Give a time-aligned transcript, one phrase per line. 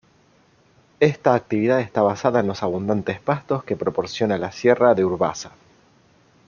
[0.99, 5.51] Esta actividad está basada en los abundantes pastos que proporciona la sierra de Urbasa.